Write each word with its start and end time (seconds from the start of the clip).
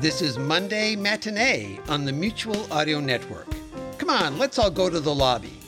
This 0.00 0.22
is 0.22 0.38
Monday 0.38 0.94
Matinee 0.94 1.80
on 1.88 2.04
the 2.04 2.12
Mutual 2.12 2.72
Audio 2.72 3.00
Network. 3.00 3.48
Come 3.98 4.10
on, 4.10 4.38
let's 4.38 4.56
all 4.56 4.70
go 4.70 4.88
to 4.88 5.00
the 5.00 5.12
lobby. 5.12 5.58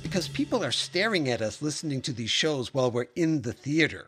Because 0.00 0.28
people 0.28 0.62
are 0.62 0.70
staring 0.70 1.28
at 1.28 1.42
us 1.42 1.60
listening 1.60 2.00
to 2.02 2.12
these 2.12 2.30
shows 2.30 2.72
while 2.72 2.92
we're 2.92 3.08
in 3.16 3.42
the 3.42 3.52
theater. 3.52 4.06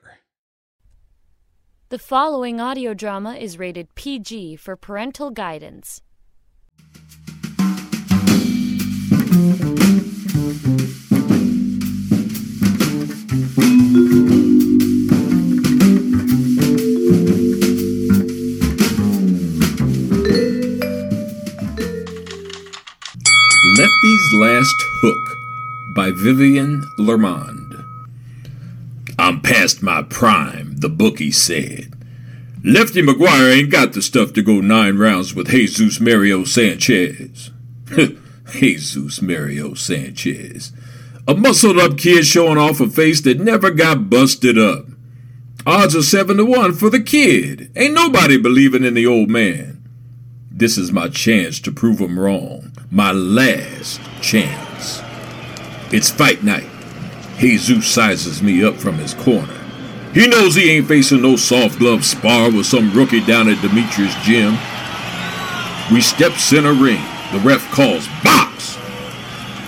The 1.88 1.98
following 1.98 2.60
audio 2.60 2.94
drama 2.94 3.34
is 3.34 3.58
rated 3.58 3.92
PG 3.96 4.54
for 4.54 4.76
parental 4.76 5.32
guidance. 5.32 6.00
Lefty's 23.74 24.32
Last 24.34 24.76
Hook 25.02 25.36
by 25.92 26.12
Vivian 26.12 26.84
Lermond. 26.98 27.84
I'm 29.18 29.40
past 29.40 29.82
my 29.82 30.02
prime, 30.02 30.76
the 30.76 30.88
bookie 30.88 31.32
said. 31.32 31.92
Lefty 32.62 33.02
McGuire 33.02 33.52
ain't 33.52 33.72
got 33.72 33.92
the 33.92 34.02
stuff 34.02 34.32
to 34.34 34.42
go 34.42 34.60
nine 34.60 34.98
rounds 34.98 35.34
with 35.34 35.48
Jesus 35.48 35.98
Mario 35.98 36.44
Sanchez. 36.44 37.50
Jesus 38.52 39.20
Mario 39.20 39.74
Sanchez. 39.74 40.72
A 41.26 41.34
muscled 41.34 41.78
up 41.78 41.98
kid 41.98 42.24
showing 42.24 42.58
off 42.58 42.80
a 42.80 42.88
face 42.88 43.20
that 43.22 43.40
never 43.40 43.72
got 43.72 44.08
busted 44.08 44.56
up. 44.56 44.84
Odds 45.66 45.96
are 45.96 46.02
seven 46.02 46.36
to 46.36 46.44
one 46.44 46.72
for 46.72 46.88
the 46.88 47.02
kid. 47.02 47.72
Ain't 47.74 47.94
nobody 47.94 48.38
believing 48.38 48.84
in 48.84 48.94
the 48.94 49.08
old 49.08 49.28
man. 49.28 49.82
This 50.52 50.78
is 50.78 50.92
my 50.92 51.08
chance 51.08 51.58
to 51.60 51.72
prove 51.72 52.00
'em 52.00 52.20
wrong. 52.20 52.70
My 52.90 53.10
last 53.10 54.00
chance. 54.22 55.02
It's 55.92 56.08
fight 56.08 56.44
night. 56.44 56.70
Jesus 57.36 57.84
sizes 57.84 58.40
me 58.40 58.62
up 58.62 58.76
from 58.76 58.94
his 58.94 59.12
corner. 59.12 59.60
He 60.14 60.28
knows 60.28 60.54
he 60.54 60.70
ain't 60.70 60.86
facing 60.86 61.20
no 61.20 61.34
soft 61.34 61.80
glove 61.80 62.04
spar 62.04 62.48
with 62.50 62.64
some 62.64 62.92
rookie 62.92 63.26
down 63.26 63.48
at 63.48 63.60
Demetrius' 63.60 64.14
gym. 64.22 64.52
We 65.92 66.00
step 66.00 66.34
center 66.34 66.72
ring. 66.72 67.02
The 67.32 67.40
ref 67.40 67.68
calls 67.72 68.06
box. 68.22 68.78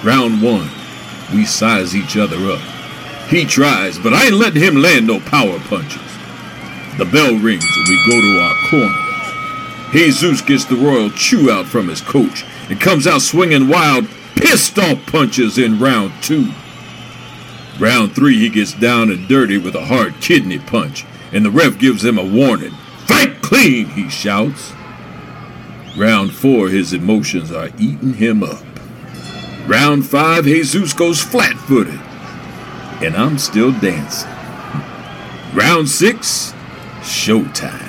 Round 0.04 0.40
one. 0.40 0.70
We 1.34 1.44
size 1.44 1.96
each 1.96 2.16
other 2.16 2.36
up. 2.52 2.60
He 3.28 3.44
tries, 3.44 3.98
but 3.98 4.14
I 4.14 4.26
ain't 4.26 4.34
letting 4.34 4.62
him 4.62 4.76
land 4.76 5.08
no 5.08 5.18
power 5.18 5.58
punches. 5.58 6.00
The 6.98 7.04
bell 7.04 7.34
rings 7.34 7.64
and 7.64 7.88
we 7.88 8.06
go 8.06 8.20
to 8.20 8.40
our 8.40 8.70
corners. 8.70 9.07
Jesus 9.92 10.42
gets 10.42 10.64
the 10.66 10.76
royal 10.76 11.10
chew 11.10 11.50
out 11.50 11.66
from 11.66 11.88
his 11.88 12.00
coach 12.00 12.44
and 12.68 12.80
comes 12.80 13.06
out 13.06 13.22
swinging 13.22 13.68
wild, 13.68 14.06
pissed 14.36 14.78
off 14.78 15.04
punches 15.06 15.58
in 15.58 15.78
round 15.78 16.12
two. 16.22 16.52
Round 17.80 18.14
three, 18.14 18.38
he 18.38 18.48
gets 18.48 18.72
down 18.72 19.10
and 19.10 19.28
dirty 19.28 19.56
with 19.56 19.74
a 19.74 19.86
hard 19.86 20.14
kidney 20.20 20.58
punch, 20.58 21.06
and 21.32 21.44
the 21.44 21.50
ref 21.50 21.78
gives 21.78 22.04
him 22.04 22.18
a 22.18 22.24
warning. 22.24 22.72
Fight 23.06 23.40
clean, 23.40 23.86
he 23.90 24.08
shouts. 24.08 24.72
Round 25.96 26.32
four, 26.32 26.68
his 26.68 26.92
emotions 26.92 27.50
are 27.50 27.70
eating 27.78 28.14
him 28.14 28.42
up. 28.42 28.62
Round 29.66 30.06
five, 30.06 30.44
Jesus 30.44 30.92
goes 30.92 31.22
flat 31.22 31.56
footed, 31.56 32.00
and 33.02 33.16
I'm 33.16 33.38
still 33.38 33.72
dancing. 33.72 34.30
Round 35.54 35.88
six, 35.88 36.52
showtime. 37.00 37.87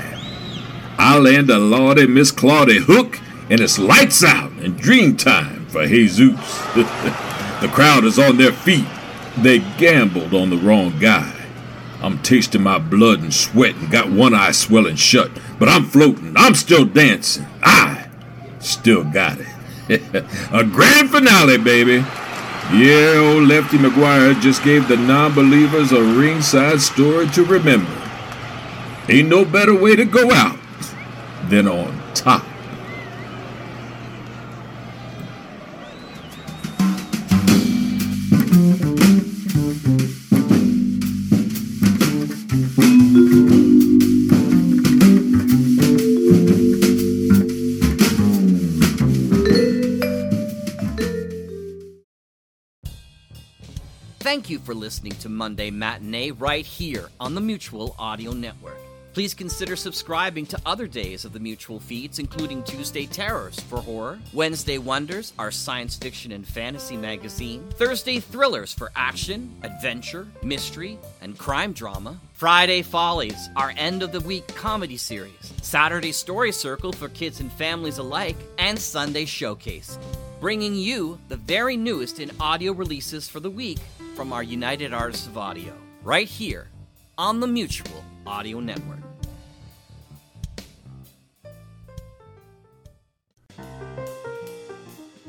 I 1.00 1.18
land 1.18 1.50
a 1.50 1.58
Lordy 1.58 2.08
Miss 2.08 2.30
Claudia 2.30 2.82
hook, 2.82 3.22
and 3.50 3.62
it's 3.62 3.80
lights 3.80 4.22
out 4.22 4.52
and 4.60 4.78
dream 4.78 5.16
time 5.16 5.66
for 5.68 5.88
Jesus. 5.88 6.36
the 6.76 7.70
crowd 7.72 8.04
is 8.04 8.20
on 8.20 8.36
their 8.36 8.52
feet. 8.52 8.86
They 9.38 9.59
gambled 9.78 10.34
on 10.34 10.50
the 10.50 10.58
wrong 10.58 11.00
guy. 11.00 11.34
I'm 12.02 12.22
tasting 12.22 12.64
my 12.64 12.80
blood 12.80 13.22
and 13.22 13.34
sweat 13.34 13.76
and 13.76 13.90
got 13.90 14.12
one 14.12 14.34
eye 14.34 14.52
swelling 14.52 14.98
shut, 14.98 15.32
but 15.58 15.70
I'm 15.70 15.86
floating. 15.86 16.34
I'm 16.36 16.54
still 16.54 16.84
dancing. 16.84 17.48
I 17.64 18.09
still 18.59 19.06
got 19.06 19.38
it. 19.40 20.02
a 20.52 20.66
grand 20.66 21.12
finale, 21.12 21.59
baby. 21.59 22.06
Yeah, 22.74 23.14
old 23.16 23.48
Lefty 23.48 23.78
McGuire 23.78 24.40
just 24.42 24.66
gave 24.66 24.90
the 24.90 24.98
non 24.98 25.34
believers 25.34 25.94
a 25.94 26.04
ringside 26.04 26.82
story 26.82 27.28
to 27.30 27.46
remember. 27.46 27.90
Ain't 29.08 29.30
no 29.30 29.46
better 29.46 29.74
way 29.74 29.96
to 29.96 30.04
go 30.04 30.30
out 30.32 30.59
than 31.50 31.68
on 31.68 32.14
top. 32.14 32.46
Thank 54.20 54.52
you 54.52 54.59
for 54.59 54.76
listening 54.76 55.14
to 55.14 55.30
Monday 55.30 55.72
Matinee 55.72 56.30
right 56.30 56.66
here 56.66 57.09
on 57.20 57.34
the 57.34 57.42
Mutual 57.42 57.96
Audio 57.98 58.32
Network. 58.34 58.89
Please 59.14 59.34
consider 59.34 59.75
subscribing 59.75 60.46
to 60.46 60.62
other 60.68 60.86
days 60.86 61.25
of 61.25 61.34
the 61.34 61.40
Mutual 61.40 61.80
feeds, 61.80 62.20
including 62.20 62.64
Tuesday 62.64 63.08
Terrors 63.08 63.59
for 63.59 63.81
horror, 63.81 64.20
Wednesday 64.34 64.78
Wonders, 64.78 65.34
our 65.40 65.50
science 65.50 65.96
fiction 65.96 66.31
and 66.31 66.47
fantasy 66.47 66.96
magazine, 66.96 67.68
Thursday 67.72 68.20
Thrillers 68.20 68.72
for 68.72 68.92
action, 68.96 69.52
adventure, 69.64 70.28
mystery, 70.44 71.00
and 71.22 71.38
crime 71.38 71.74
drama, 71.74 72.20
Friday 72.34 72.84
Follies, 72.84 73.50
our 73.56 73.74
end 73.78 74.03
of 74.03 74.12
the 74.12 74.22
week 74.22 74.47
comedy 74.50 74.97
series, 74.97 75.53
Saturday 75.64 76.12
Story 76.12 76.52
Circle 76.52 76.94
for 76.94 77.09
kids 77.09 77.40
and 77.40 77.52
families 77.53 77.97
alike, 77.97 78.38
and 78.59 78.78
Sunday 78.78 79.26
Showcase, 79.26 79.97
bringing 80.40 80.76
you 80.76 81.18
the 81.30 81.38
very 81.38 81.76
newest 81.76 82.20
in 82.20 82.31
audio 82.40 82.74
releases 82.74 83.28
for 83.28 83.40
the 83.40 83.50
week 83.50 83.80
from 84.16 84.31
our 84.31 84.44
United 84.44 84.94
Artists 84.94 85.26
of 85.26 85.38
Audio, 85.38 85.74
right 86.03 86.28
here 86.28 86.68
on 87.19 87.41
the 87.41 87.47
Mutual 87.47 88.02
Audio 88.25 88.62
Network. 88.62 89.03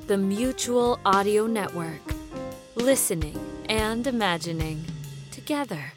The 0.07 0.17
Mutual 0.17 1.01
Audio 1.05 1.49
Network. 1.49 2.01
Listening 2.77 3.37
and 3.69 4.07
imagining 4.07 4.85
together. 5.33 5.93